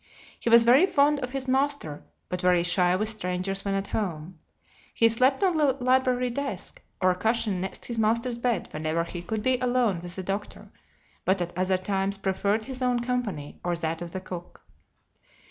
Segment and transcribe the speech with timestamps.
[0.39, 4.39] He was very fond of his master, but very shy with strangers when at home.
[4.95, 9.21] He slept on the library desk, or a cushion next his master's bed whenever he
[9.21, 10.71] could be alone with the doctor,
[11.23, 14.63] but at other times preferred his own company or that of the cook.